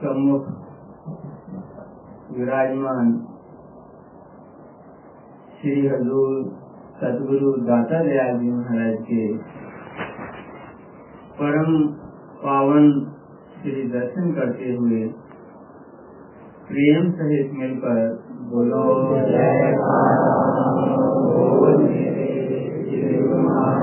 [0.00, 0.44] सम्मुख
[2.36, 3.08] विराजमान
[5.56, 6.36] श्री हजूर
[7.00, 9.26] सदगुरु दाता दयाल जी महाराज के
[11.40, 11.76] परम
[12.44, 12.88] पावन
[13.56, 15.02] श्री दर्शन करते हुए
[16.70, 18.00] प्रेम सहित मिलकर
[18.52, 18.84] बोलो।
[21.82, 23.80] मेरे शिव महाराज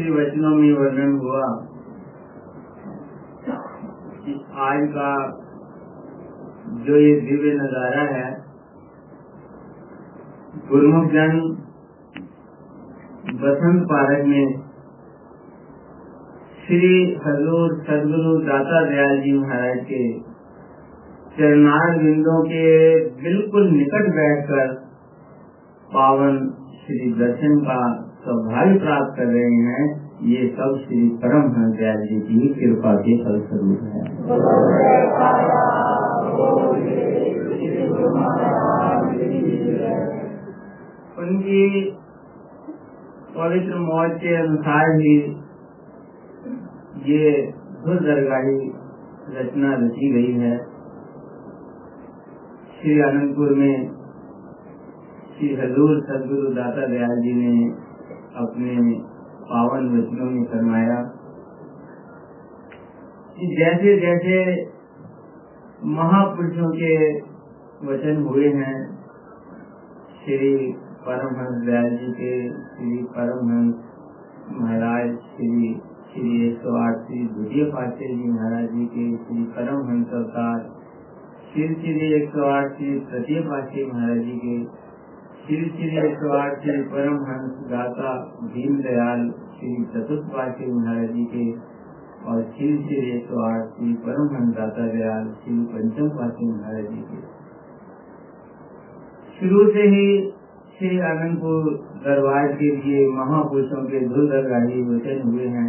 [0.00, 1.44] की वचनों में वर्णन हुआ
[4.24, 5.10] कि आज का
[6.86, 8.26] जो ये दिव्य नज़ारा है,
[10.70, 11.38] गुरुमुख जन
[13.42, 14.58] बसंत पार्क में
[16.64, 16.92] श्री
[17.26, 20.02] हजूर सदगुरु दाता दयाल जी महाराज के
[21.38, 22.68] चरणार बिंदों के
[23.22, 24.74] बिल्कुल निकट बैठकर
[25.94, 26.38] पावन
[26.82, 27.80] श्री दर्शन का
[28.24, 29.84] सौभाग्य प्राप्त कर रहे हैं,
[30.22, 34.02] ये सब श्री परम हंस दयाल जी की कृपा के फलस्वरूप है।
[41.18, 41.62] उनकी
[43.34, 45.16] पवित्र मौत के अनुसार ही
[47.08, 47.32] ये
[47.86, 48.56] दरगाही
[49.34, 50.56] रचना रची गई है।
[52.76, 53.76] श्री आनंदपुर में
[55.30, 57.52] श्री हजूर सदगुरु दाता दयाल जी ने
[58.42, 58.76] अपने
[59.50, 60.98] पावन वचनों में फरमाया
[63.36, 64.38] कि जैसे जैसे
[65.90, 66.94] महापुरुषों के
[67.86, 68.74] वचन हुए हैं,
[70.24, 70.50] श्री
[71.04, 72.32] परमहंस दयाल जी के,
[72.72, 75.70] श्री परमहंस महाराज, श्री
[76.10, 80.60] श्री एक सौ आठ श्री द्वितीय पातशाह जी महाराज जी के, श्री परमहंस अवतार,
[81.52, 84.58] श्री श्री एक सौ आठ श्री तृतीय पातशाह महाराज जी के
[85.44, 88.10] श्री श्री एक सौ आठ श्री परमहंस दाता
[88.54, 89.22] दीन दयाल
[89.54, 91.44] श्री चतुर्थ पातशाह महाराज जी के
[92.32, 97.04] और श्री श्री एक सौ आठ श्री परमहंस दाता दयाल श्री पंचम पातशाह महाराज जी
[97.10, 97.20] के।
[99.38, 100.04] शुरू से ही
[100.78, 101.70] श्री आनंदपुर
[102.04, 105.68] दरबार के लिए महापुरुषों के धुलदरगाही वचन हुए हैं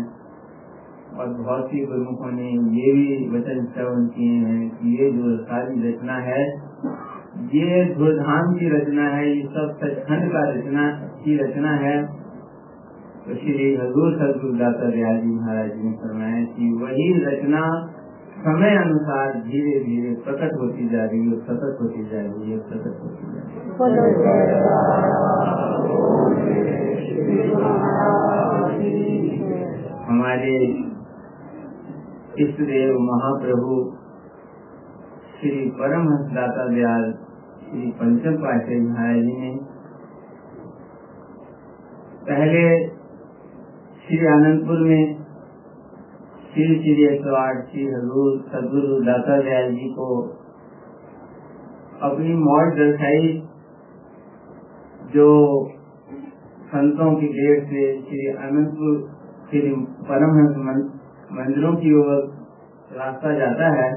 [1.13, 2.51] और बहुत सी प्रमुखों ने
[2.81, 6.43] ये भी वचन श्रवण किए हैं कि ये जो सारी रचना है
[7.41, 10.83] ये धुलधाम की रचना है ये सब सचखंड का रचना
[11.23, 11.93] की रचना है।
[13.23, 17.63] तो श्री हजूर सदगुरु दाता दयाल जी महाराज जी ने फरमाया कि वही रचना
[18.43, 22.95] समय अनुसार धीरे धीरे प्रकट होती जा रही है प्रकट होती जा रही है प्रकट
[23.01, 23.61] होती जा रही है।
[30.07, 30.55] हमारे
[32.39, 33.75] इष्ट देव महाप्रभु
[35.35, 37.05] श्री परमहंस दाता दयाल
[37.71, 39.49] पंचम पातशाही महाराज ने
[42.23, 42.63] पहले
[43.99, 45.03] श्री आनंदपुर में
[46.47, 50.07] श्री श्री एक सौ आठ श्री हजूर सदगुरु दाता दयाल जी को
[52.01, 53.29] अपनी मौत दर्शाई,
[55.13, 55.29] जो
[56.73, 58.99] संतों की देर से श्री अनंतपुर
[59.49, 59.61] श्री
[60.09, 60.59] परमहंस
[61.31, 62.11] मंदिरों की ओर
[62.97, 63.89] रास्ता जाता है,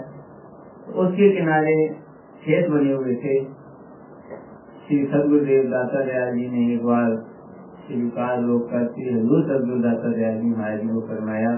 [0.96, 1.76] उसके किनारे
[2.42, 3.36] खेत बने हुए थे।
[4.86, 6.00] श्री सदगुरुदेव दाता
[6.30, 7.12] जी ने एक बार
[7.84, 11.52] स्वीकार रोक कर श्री हजूर सदगुरु दाता दयाल जी महाराज को फरमाया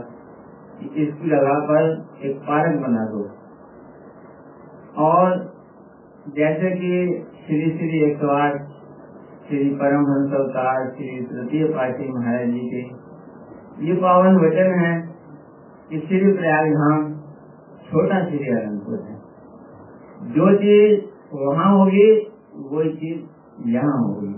[0.76, 1.88] कि इसकी जगह पर
[2.24, 3.22] एक पार्क बना दो।
[5.06, 5.34] और
[6.36, 6.92] जैसे कि
[7.40, 8.60] श्री श्री एक सौ आठ
[9.48, 12.84] श्री परमहंस अवतार, श्री तृतीय पाठी महाराज जी के,
[13.88, 14.94] ये पावन वचन है
[15.90, 17.04] कि श्री प्रयाग धाम
[17.90, 19.18] छोटा श्री अनंतपुर है।
[20.32, 20.96] जो चीज़
[21.44, 22.08] वहाँ होगी
[22.56, 24.32] वही चीज़ यहाँ होगी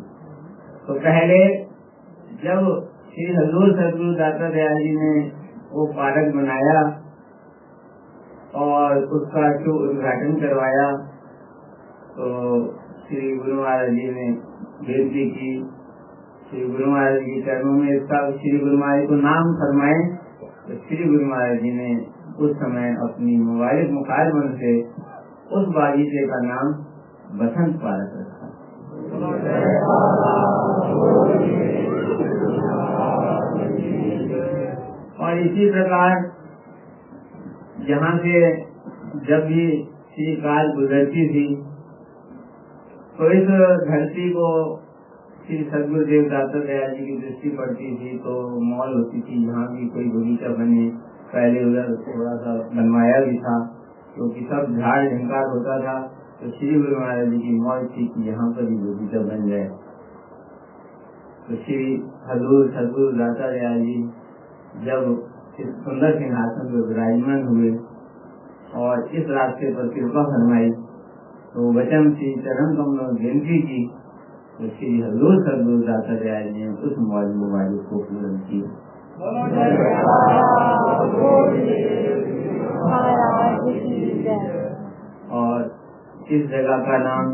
[0.87, 1.41] तो पहले
[2.43, 2.67] जब
[3.11, 5.13] श्री हजूर सदगुरु दाता दयाल जी ने
[5.73, 6.81] वो पार्क बनाया
[8.57, 10.87] और उसका जो उद्घाटन करवाया
[12.17, 12.29] तो
[13.09, 14.27] श्री गुरु महाराज जी ने
[14.87, 15.51] बेनती की,
[16.51, 20.01] श्री गुरु महाराज जी चरणों में इसका श्री गुरु महाराज को नाम फरमाए।
[20.67, 21.89] तो श्री गुरु महाराज जी ने
[22.47, 24.75] उस समय अपनी मोबाइल मुखारबन से
[25.59, 26.73] उस बागीचे का नाम
[27.35, 28.47] बसंत पार्क रखा।
[35.19, 36.13] और इसी प्रकार
[37.89, 38.41] जहाँ से
[39.27, 39.65] जब भी
[40.11, 41.47] श्री काल गुजरती थी
[43.19, 43.49] तो इस
[43.87, 44.49] धरती को
[45.47, 48.33] श्री सदगुरुदेव दाता दयाल जी की दृष्टि पड़ती थी तो
[48.65, 50.85] मॉल होती थी। यहाँ भी कोई बगीचा बने,
[51.33, 53.55] पहले उधर थोड़ा सा बनवाया भी था,
[54.15, 55.97] क्योंकि तो सब झाड़ झंकार होता था।
[56.41, 59.63] तो श्री गुरु महाराज जी की मौज थी कि यहाँ पर भी बगीचा बन जाए
[61.47, 61.87] तो श्री
[62.27, 63.95] हजूर सदगुरु दाता दयाल जी
[64.85, 65.09] जब
[65.65, 67.71] इस सुंदर सिंहासन पर विराजमान हुए
[68.83, 70.69] और इस रास्ते पर कृपा फरमाई
[71.55, 73.81] तो वचन श्री चरण कमलों गिनती की
[74.59, 78.69] तो श्री हजूर सदगुरु दाता दयाल जी ने उस मौज मोबाइल को पूर्ण किया।
[85.41, 85.67] और
[86.31, 87.29] इस जगह का नाम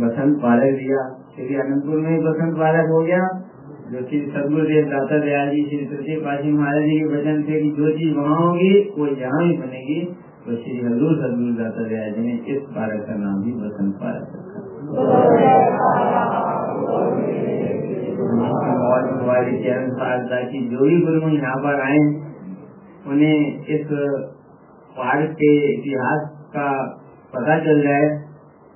[0.00, 1.00] बसंत पार्क दिया।
[1.36, 3.28] श्री अनंतपुर में बसंत पार्क हो गया,
[3.92, 7.70] जो श्री सदगुरुदेव दाता दयाल जी श्री तृतीय पाशी महाराज जी के वचन थे कि
[7.70, 10.00] जो चीज़ वहाँ होगी, वो यहाँ ही बनेगी।
[10.46, 14.32] तो श्री हजूर सदगुरु दाता दयाल जी ने इस पार्क का नाम भी बसंत पार्क
[14.34, 14.60] रखा।
[19.62, 21.98] के अनुसार ताकि जो भी गुरु यहाँ पर आए,
[23.06, 23.86] उन्हें इस
[24.98, 26.96] पार्क के इतिहास का
[27.34, 28.29] पता चल जाए।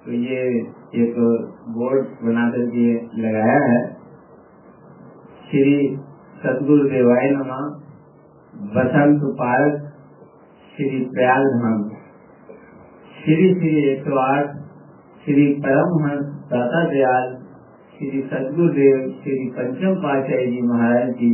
[0.04, 0.40] तो ये
[0.94, 1.14] एक
[1.68, 2.86] बोर्ड बना करके
[3.22, 3.80] लगाया है।
[5.50, 5.76] श्री
[6.42, 7.60] सदगुरु देवाय नमा।
[8.74, 9.80] बसंत पार्क
[10.74, 11.88] श्री प्रयाग धाम।
[13.18, 14.52] श्री श्री एक सौ आठ
[15.24, 17.28] श्री परमहंस दाता दयाल
[17.98, 21.30] श्री सदगुरुदेव श्री पंचम पातशाही जी महाराज जी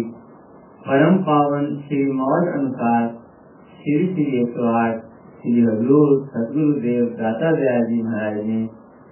[0.87, 3.09] परम पावन श्री मौल अनुसार
[3.79, 5.10] श्री श्री एक सौ आठ
[5.43, 8.57] श्री हजूर सदगुरुदेव दाता दयाल जी महाराज ने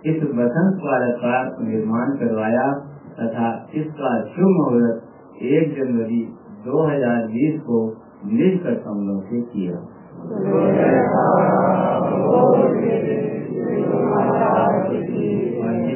[0.04, 2.64] इस बसंत पार्क का निर्माण करवाया
[3.20, 6.19] तथा इसका शुभ मुहूर्त एक जनवरी
[6.66, 7.78] 2020 को
[8.32, 9.78] निज कर कमलों से किया।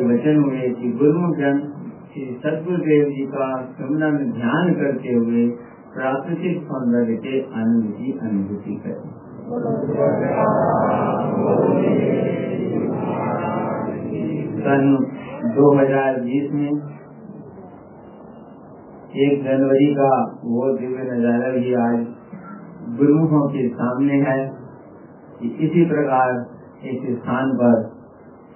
[0.07, 1.61] वचन हुए कि गुरु जन
[2.13, 5.45] श्री सदगुरुदेव जी का सुमरन ध्यान करते हुए
[5.95, 9.22] प्राकृतिक सौंदर्य के आनंद की अनुभूति करें
[9.53, 9.65] सन
[15.57, 16.71] 2020 में
[19.23, 20.13] एक जनवरी का
[20.45, 21.99] वो दिव्य नज़ारा भी आज
[22.97, 24.39] गुरुमुखों के सामने है
[25.41, 26.33] कि इसी प्रकार
[26.93, 27.77] इस स्थान पर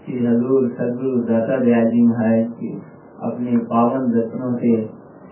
[0.01, 2.73] श्री हजूर सदगुरु दाता दयाल जी महाराज की
[3.25, 4.73] अपने पावन दर्शनों से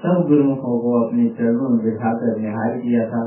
[0.04, 3.24] सब गुरुमुखों को अपने चरणों में बिठाकर निहार किया था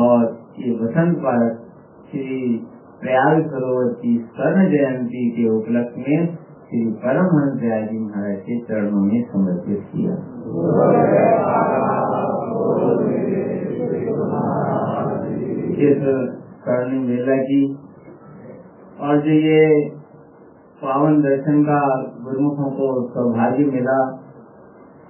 [0.00, 1.56] और ये बसंत पार्क
[2.10, 2.36] श्री
[3.00, 6.28] प्रयाग सरोवर की स्वर्ण जयंती के उपलक्ष्य में
[6.68, 7.58] श्री परमहंस
[7.90, 10.14] जी महाराज के चरणों में समर्पित किया।
[16.64, 17.60] करणी मेला की
[19.00, 19.60] और जो ये
[20.82, 21.80] पावन दर्शन का
[22.24, 24.00] गुरुमुखों को सौभाग्य मिला,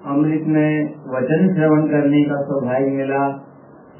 [0.07, 0.71] अमृत में
[1.09, 3.27] वचन श्रवण करने का सौभाग्य मिला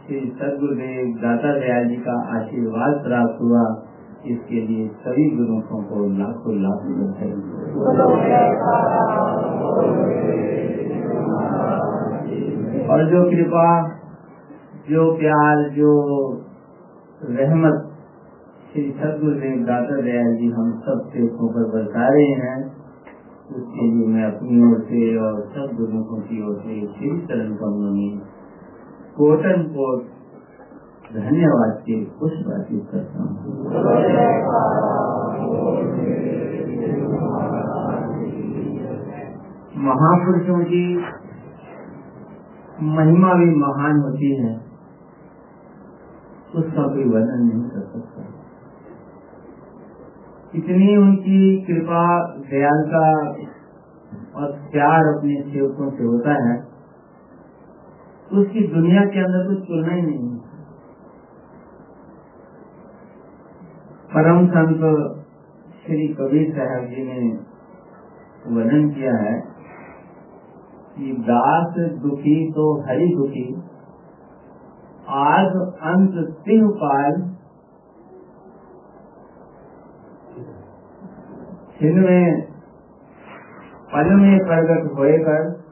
[0.07, 3.63] श्री सदगुरुदेव दाता दयाल जी का आशीर्वाद प्राप्त हुआ।
[4.27, 6.85] इसके लिए सभी गुरुमुखों को लाखों लाख
[12.91, 13.65] और जो कृपा,
[14.91, 15.91] जो प्यार, जो
[17.33, 17.83] रहमत
[18.73, 22.57] श्री सदगुरुदेव दाता दयाल जी हम सब सेवकों पर बरसा रहे हैं,
[23.57, 27.95] उसके लिए मैं अपनी ओर से और सब गुरुमुखों की ओर से श्री चरण कमलों
[29.17, 30.03] कोटन कोट
[31.15, 33.65] धन्यवाद के कुछ बातचीत करता हूँ।
[39.77, 40.97] महापुरुषों की
[42.83, 44.57] महिमा भी महान होती है।
[46.55, 48.23] उसका कोई वर्णन नहीं कर सकता।
[50.55, 53.19] इतनी उनकी कृपा, दयालता
[54.37, 56.66] और प्यार अपने सेवकों से होता है।
[58.33, 60.37] उसकी दुनिया के अंदर कुछ तुलना ही नहीं है
[64.15, 64.81] परम संत
[65.87, 67.39] श्री कबीर साहब जी ने
[68.57, 69.41] वर्णन किया है
[70.97, 73.55] कि दास दुखी तो हरि दुखी,
[75.09, 75.47] आज
[75.83, 77.23] अंत तीन पाल
[81.83, 82.41] में,
[83.93, 85.63] पल में प्रगट होकर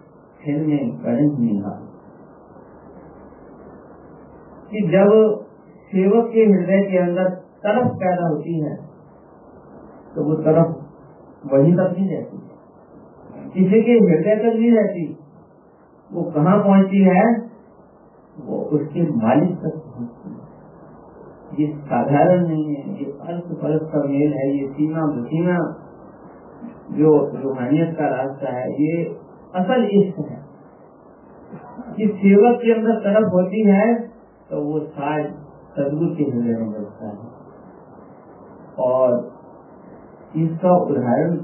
[0.45, 1.84] छिन में करंट निहा
[4.75, 5.41] कि जब
[5.87, 8.77] सेवक के हृदय के अंदर तरफ़ पैदा होती है
[10.15, 10.85] तो वो तरफ़
[11.55, 12.39] वही तक नहीं रहती।
[13.55, 15.19] किसी के हृदय तक नहीं रहती।
[16.13, 17.39] वो कहाँ पहुँचती है?
[18.45, 20.45] वो उसके मालिक तक पहुँचती है।
[21.61, 25.81] ये साधारण नहीं है। ये अर्थ परस का मेल है। ये सीमा बसीमा
[26.91, 29.05] जो रूहानियत का रास्ता है, ये
[29.55, 30.45] असल इश्क है।
[31.97, 34.04] कि सेवक के अंदर तरफ़ होती है
[34.51, 35.25] तो वो साज
[35.77, 37.15] सदगुरु के हृदय में बचता है।
[38.79, 39.15] और
[40.37, 41.37] इसका उदाहरण,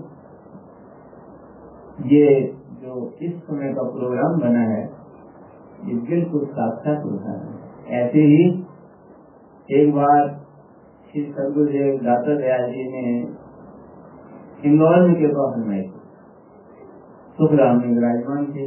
[2.06, 4.82] ये जो इस समय का प्रोग्राम बना है,
[5.84, 8.66] ये बिल्कुल साक्षात उदाहरण है। ऐसे ही
[9.80, 10.28] एक बार
[11.10, 13.18] श्री सदगुरुदेव दाता दयाल जी ने
[14.64, 15.82] इंदौर में कृपा फरमाई
[17.36, 18.66] सुखराम विराजमान थे।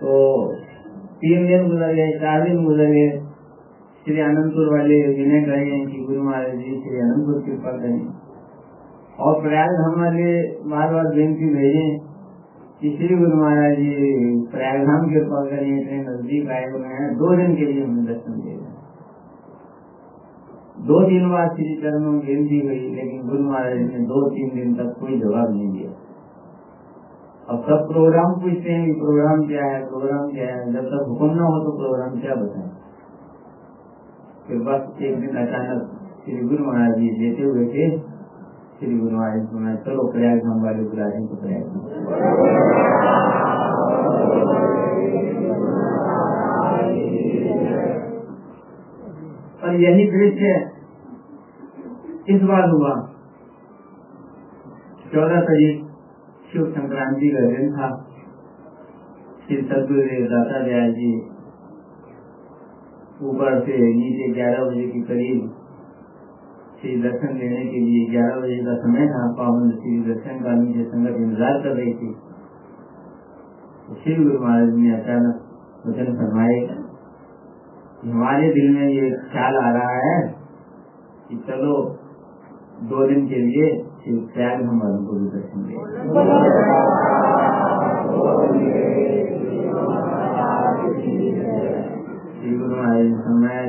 [0.00, 0.12] तो
[1.22, 3.10] तीन दिन गुजर गए चार दिन गुजर गए
[4.06, 8.00] श्री आनंदपुर वाले विनय कहे कि गुरु महाराज जी, श्री आनंदपुर कृपा करें
[9.26, 10.32] और प्रयाग वाले
[10.70, 11.84] बार बार बेनती भेजे
[12.80, 13.92] कि श्री गुरु महाराज जी
[14.54, 18.40] प्रयाग धाम कृपा करें इतने नज़दीक आए हुए हैं, दो दिन के लिए हमें दर्शन
[18.40, 18.56] दे
[20.86, 24.74] दो दिन बाद श्री चरणों में बेनती हुई, लेकिन गुरु महाराज ने दो तीन दिन
[24.74, 25.71] तक कोई जवाब नहीं
[27.42, 30.58] अब सब प्रोग्राम पूछते हैं कि प्रोग्राम क्या है प्रोग्राम क्या है?
[30.72, 32.68] जब तक हुक्म ना हो तो प्रोग्राम क्या बताए?
[34.46, 35.82] फिर बस एक दिन अचानक
[36.24, 37.84] श्री गुरु महाराज जी देते हुए थे,
[38.78, 41.64] श्री गुरु महाराज सुना चलो प्रयाग धाम वाले बुला तो प्रयाग
[49.62, 50.46] और यही दृश्य
[52.28, 52.92] इस बार हुआ।
[55.14, 55.81] चौदह तारीख
[56.52, 57.86] शिव संक्रांति का दिन था,
[59.42, 60.24] श्री सदगुरुदेव
[60.94, 61.10] जी
[63.28, 65.38] ऊपर से नीचे ग्यारह बजे के करीब
[66.80, 70.54] श्री दर्शन देने के लिए ग्यारह बजे का समय था। पावन श्री दर्शन का
[70.90, 72.08] संगत इंतज़ार कर रही थी।
[73.86, 75.38] तो श्री गुरु महाराज ने अचानक
[75.86, 76.58] वचन फरमाए
[78.04, 80.18] हमारे दिल में ये ख्याल आ रहा है
[81.28, 81.72] कि चलो
[82.92, 83.70] दो दिन के लिए
[84.04, 85.76] शिव त्याग हम को भी दर्शन दें
[92.38, 92.76] श्री गुरु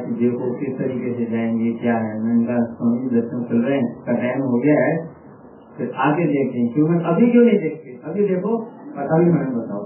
[0.06, 4.14] कि किस तरीके से जाएँगे, क्या है मैंने कहा स्वामी दर्शन चल रहे हैं का
[4.14, 4.96] टाइम हो गया है,
[5.78, 7.94] फिर आगे देखते हैं क्यों अभी क्यों नहीं देखते?
[8.06, 8.58] अभी देखो,
[8.98, 9.84] पता भी मैंने बताओ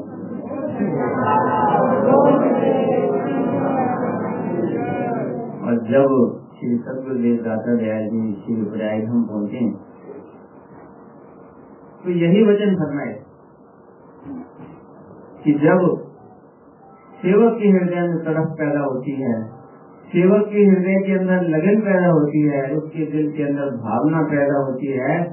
[5.67, 6.15] और जब
[6.59, 9.96] श्री सदगुरुदेव दाता दयाल जी, श्री प्रयाग हम पहुँचे
[12.03, 13.27] तो यही वचन भरना है।
[15.43, 16.07] कि जब
[17.21, 19.43] सेवक के हृदय में तरफ़ पैदा होती है,
[20.07, 24.59] सेवक के हृदय के अंदर लगन पैदा होती है, उसके दिल के अंदर भावना पैदा
[24.65, 25.23] होती है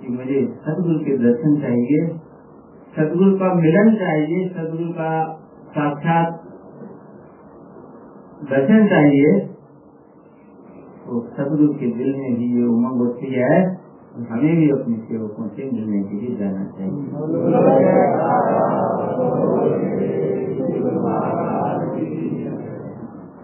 [0.00, 2.18] कि मुझे सदगुरु के दर्शन चाहिए
[2.96, 6.40] सदगुरु का मिलन चाहिए सदगुरु का साक्षात
[8.50, 9.46] दर्शन चाहिए
[11.06, 13.79] तो सदगुरु के दिल में भी ये उमंग होती है।
[14.10, 17.04] हमें भी अपने सेवकों से मिलने के लिए जाना चाहिए।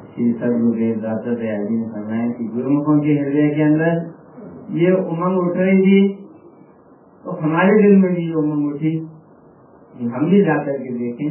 [0.09, 3.93] श्री सदगुरुदेव दाता दयाल जी ने फरमाया कि गुरुमुखों के हृदय के अंदर
[4.77, 6.01] ये उमंग उठ रही थी
[7.25, 8.93] तो हमारे दिल में भी ये उमंग उठी
[9.95, 11.31] कि हम भी जाकर के देखें,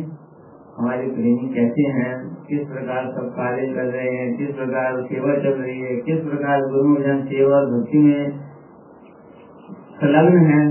[0.77, 2.13] हमारे प्रेमी कैसे हैं,
[2.48, 6.65] किस प्रकार सब कार्य कर रहे हैं, किस प्रकार सेवा चल रही है, किस प्रकार
[6.72, 8.24] गुरु जन सेवा भक्ति में
[9.96, 10.62] संलग्न है।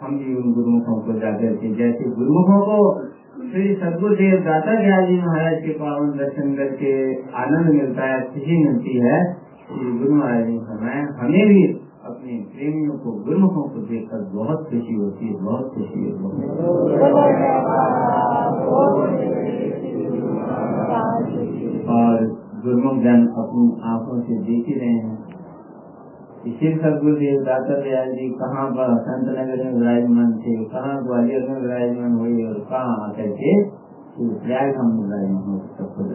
[0.00, 3.04] हम भी उन गुरुमुखों को जाकर के जैसे गुरुमुखों को
[3.50, 6.92] श्री सदगुरुदेव दाता ज्ञान जी महाराज के पावन दर्शन करके
[7.32, 9.34] आनंद मिलता है, खुशी मिलती है।
[9.68, 11.62] श्री गुरु महाराज ने फरमाया हमें भी
[12.04, 16.50] अपने प्रेमियों को, गुरुमुखों को देखकर बहुत खुशी होती है, बहुत खुशी होती है।
[21.98, 22.26] और
[22.64, 25.31] गुरुमुख जन अपनी आँखों से देख ही रहे हैं।
[26.42, 28.86] श्री सदगुरुदेव दाता दयाल जी कहाँ पर?
[29.00, 33.52] संत नगर में विराजमान थे। कहाँ ग्वालियर में विराजमान हुए और कहाँ आकर के
[34.38, 36.06] प्रयाग हम विराजमान हो सबको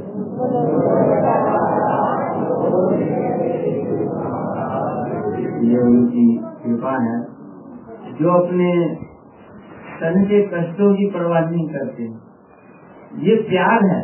[5.68, 7.24] ये उनकी कृपा है।
[8.20, 8.96] जो अपने
[10.02, 12.04] तन के कष्टों की परवाह नहीं करते।
[13.30, 14.04] ये प्यार है।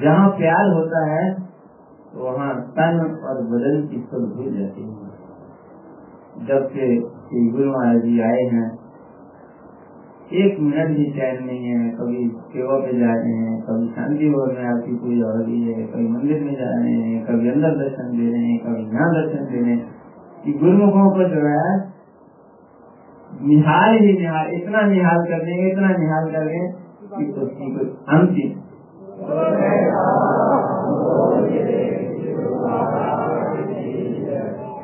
[0.00, 1.45] जहाँ प्यार होता है
[2.16, 4.96] वहाँ तन और बदन की सब भूल जाती है।
[6.46, 6.86] जब से
[7.28, 8.66] श्री गुरु महाराज जी आए हैं।
[10.32, 14.54] एक मिनट भी चैन नहीं है, कभी सेवा पे जा रहे हैं, कभी शांति भवन
[14.54, 18.08] में आपकी पूजा हो रही है, कभी मंदिर में जा रहे हैं, कभी अंदर दर्शन
[18.18, 21.62] दे रहे हैं, कभी यहाँ दर्शन दे रहे हैं। गुरुमुखों को जो है
[23.46, 26.66] निहाल ही निहाल इतना निहाल कर देंगे, इतना निहाल कर देंगे
[27.16, 27.86] कि उसकी कोई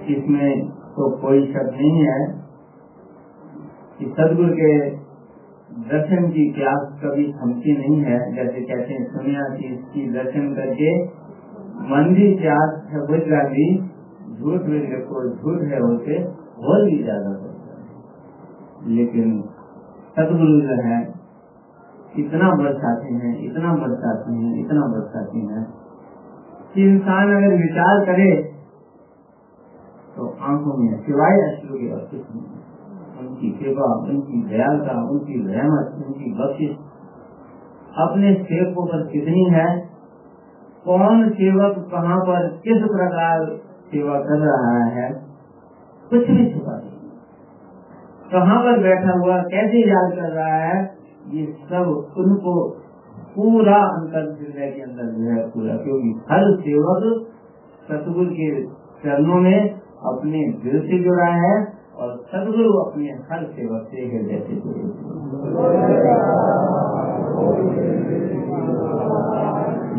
[0.09, 2.19] इसमें तो कोई शक नहीं है
[3.99, 4.73] कि सदगुरु के
[5.91, 10.91] दर्शन की प्यास कभी थमती नहीं है। जैसे कहते हैं, सुनिया की इसकी दर्शन करके
[11.89, 13.21] की प्यास है बुझ
[14.39, 16.19] झूठ में देखो झूठ है होते
[16.65, 19.43] और भी ज़्यादा होता है। लेकिन
[20.17, 20.99] सदगुरु जो है,
[22.19, 25.63] इतना बरसाते हैं, इतना बरसाते हैं, इतना बरसाते हैं
[26.75, 28.31] कि इंसान अगर विचार करे
[30.17, 32.63] तो आँखों में सिवाय अश्रु के नहीं
[33.23, 36.77] उनकी कृपा, उनकी दयालता, उनकी रहमत, उनकी बख्शिश,
[37.99, 39.81] अपने सेवकों पर कितनी है?
[40.85, 43.57] कौन सेवक कहाँ पर किस प्रकार
[43.91, 45.13] सेवा कर रहा है?
[46.11, 46.91] कुछ भी छुपा नहीं।
[48.33, 50.97] कहाँ पर बैठा हुआ, कैसे याद कर रहा है?
[51.29, 52.77] ये सब उनको
[53.35, 57.05] पूरा अंतर हृदय के अंदर जो है पूरा, क्योंकि हर सेवक
[57.87, 58.49] सतगुरु के
[59.05, 59.59] चरणों में
[60.11, 61.55] अपने दिल से जुड़ा है
[61.97, 64.85] और सदगुरु अपने हर सेवक से हृदय से जुड़े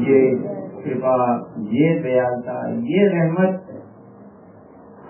[0.03, 0.19] ये
[0.83, 1.17] कृपा,
[1.73, 2.55] ये दयालता,
[2.87, 3.53] ये रहमत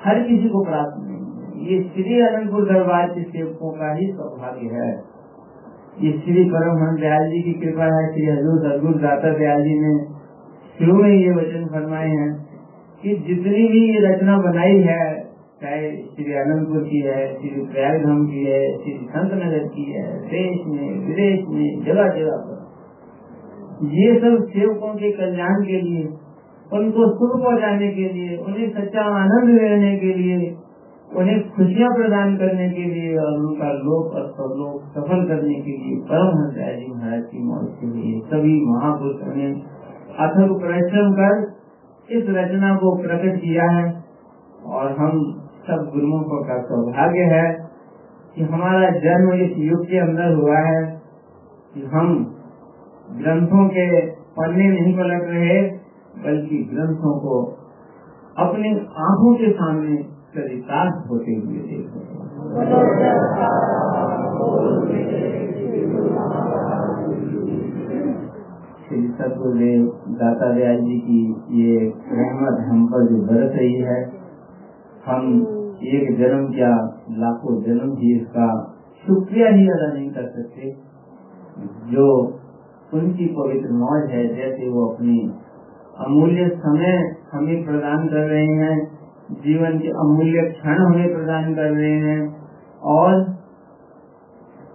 [0.05, 1.21] हर किसी को प्राप्त नहीं
[1.63, 4.87] ये श्री अनंतपुर दरबार के सेवकों का ही सौभाग्य है।
[5.93, 10.06] श्री परमहंस दयाल जी की कृपा है श्री हजूर सदगुरु दाता दयाल जी ने,
[10.79, 12.34] शुरू में ये वचन फरमाए हैं
[13.03, 15.23] कि जितनी भी ये रचना बनाई है,
[15.62, 20.60] चाहे श्री अनंतपुर की है, श्री प्रयागधाम की है, श्री संत नगर की है, देश
[20.67, 22.60] में, विदेश में, जगह जगह पर,
[23.93, 26.03] ये सब सेवकों के कल्याण के लिए,
[26.73, 30.56] उनको सुख पहुँचाने के लिए, उन्हें सच्चा आनंद देने के लिए
[31.13, 35.97] उन्हें खुशियाँ प्रदान करने के लिए और उनका लोक और सबलोक सफल करने के लिए
[36.04, 39.49] परम हंसाय जी महाराज की मौत के लिए सभी महापुरुषों ने
[40.26, 41.36] अथक परिश्रम कर
[42.10, 43.84] इस रचना को प्रकट किया है।
[44.78, 45.19] और हम
[45.67, 47.45] सब गुरुमुखों का सौभाग्य है
[48.36, 50.82] कि हमारा जन्म इस युग के अंदर हुआ है
[51.73, 52.15] कि हम
[53.19, 53.86] ग्रंथों के
[54.38, 55.62] पन्ने नहीं पलट रहे,
[56.26, 57.38] बल्कि ग्रंथों को
[58.38, 58.73] अपनी
[59.04, 59.97] आँखों के सामने
[60.36, 61.89] चरितार्थ होते हुए देख।
[68.86, 69.02] श्री
[70.13, 71.19] दाता दयाल जी की
[71.60, 71.76] ये
[72.12, 73.98] रहमत हम पर जो बरस रही है,
[75.06, 75.30] हम
[75.84, 76.72] एक जन्म क्या
[77.17, 78.48] लाखों जन्म भी इसका
[79.04, 80.72] शुक्रिया ही अदा नहीं कर सकते।
[81.91, 82.08] जो
[82.93, 85.19] उनकी पवित्र मौज है, जैसे वो अपनी
[86.00, 87.00] अमूल्य समय
[87.34, 88.78] हमें प्रदान कर रहे हैं
[89.31, 92.47] जीवन के अमूल्य क्षण हमें प्रदान कर रहे हैं
[92.83, 93.13] और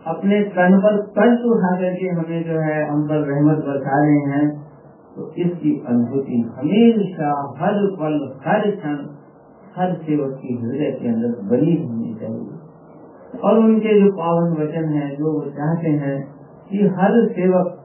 [0.07, 4.69] अपने तन पर कष्ट उठा करके हमें जो है हम पर रहमत बरसा रहे हैं
[5.17, 8.97] तो इसकी अनुभूति हमेशा हर पल, हर क्षण,
[9.77, 12.49] हर सेवक की हृदय के अंदर बनी होनी चाहिए।
[13.45, 16.35] और उनके जो पावन वचन है, जो वो चाहते हैं
[16.71, 17.85] कि हर सेवक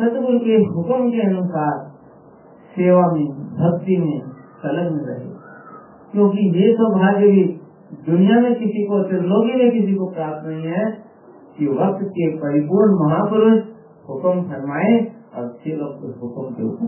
[0.00, 1.86] सतगुरु के हुक्म के अनुसार
[2.76, 5.35] सेवा में, भक्ति में संलग्न रहे।
[6.16, 7.42] क्योंकि ये सौभाग्य भी
[8.06, 10.84] दुनिया में किसी को, त्रिलोकी में किसी को प्राप्त नहीं है
[11.58, 13.58] कि वक्त के परिपूर्ण महापुरुष
[14.08, 14.94] हुक्म फरमाए
[15.34, 16.86] और फिर उस हुक्म के ऊपर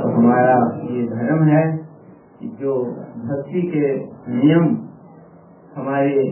[0.00, 0.58] तो हमारा
[0.90, 1.62] ये धर्म है
[2.40, 2.76] कि जो
[3.24, 3.94] भक्ति के
[4.34, 4.68] नियम
[5.76, 6.28] हमारे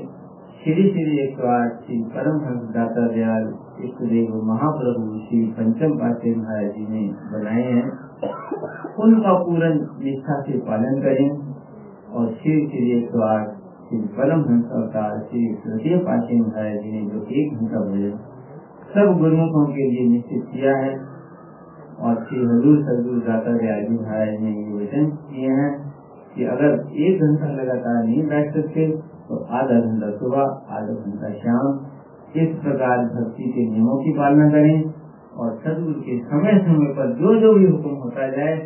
[0.66, 3.44] श्री श्री एक सौ आठ श्री परम हंस दाता दयाल
[3.84, 7.02] इष्ट देव महाप्रभु श्री पंचम पाठे महाराज जी ने
[7.34, 7.82] बनाए हैं
[9.04, 9.68] उनका पूर्ण
[10.00, 11.30] निष्ठा से पालन करें
[12.10, 16.98] और श्री श्री एक सौ आठ श्री परम हंस अवतार श्री तृतीय पाठे महाराज जी
[16.98, 18.20] ने जो एक घंटा भजन
[18.94, 20.94] सब गुरुमुखों के लिए निश्चित किया है।
[21.98, 25.74] और श्री हजूर सदगुरु दाता दयाल जी महाराज ने ये वचन किए हैं
[26.34, 28.94] कि अगर एक घंटा लगातार नहीं बैठ सकते
[29.28, 30.42] तो आधा घंटा सुबह,
[30.76, 31.66] आधा घंटा शाम,
[32.36, 34.92] इस प्रकार भक्ति के नियमों की पालना करें
[35.36, 38.56] और सदगुरु के समय समय पर जो जो भी हुक्म होता जाए,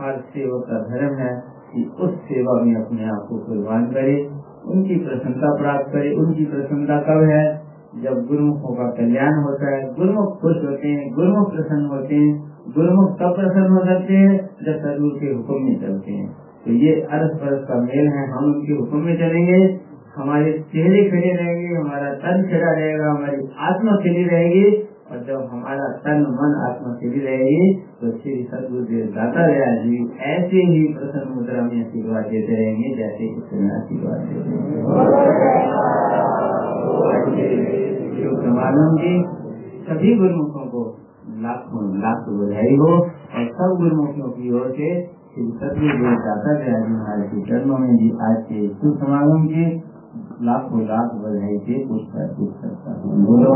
[0.00, 1.32] हर सेवक का धर्म है
[1.74, 4.30] कि उस सेवा में अपने आप को कुर्बान करे,
[4.66, 7.64] उनकी प्रसन्नता प्राप्त करे। उनकी प्रसन्नता कब है
[8.02, 13.10] जब गुरुमुखों का कल्याण होता है। गुरुमुख खुश होते हैं, गुरुमुख प्रसन्न होते हैं, गुरुमुख
[13.10, 16.28] तब प्रसन्न हो सकते हैं जब सदगुरु के हुक्म में चलते हैं।
[16.64, 21.30] तो ये अरस परस का मेल है, हम उनके हुक्म में चलेंगे। हमारे चेहरे खड़े
[21.36, 24.66] रहेंगे, हमारा तन खड़ा रहेगा, हमारी आत्मा खड़ी रहेगी
[25.10, 27.64] और जब हमारा तन, मन, आत्मा खड़ी रहेगी
[28.00, 29.96] तो श्री सदगुरुदेव दाता दया जी
[30.28, 34.52] ऐसे ही प्रसन्न मुद्रा में आशीर्वाद देते रहेंगे, जैसे समय आशीर्वाद देते
[39.86, 40.82] सभी गुरुमुखों को
[41.42, 44.92] लाखों, लाख बधाई हो और सब गुरुमुखियों की ओर से
[45.34, 49.66] श्री सदगुरुदेव दाता दया जी महाराज के चरणों में भी आज के शुभ समागम की
[50.46, 53.52] लाखों लाख बधाई से कुछ अर्पित करता हूँ बोलो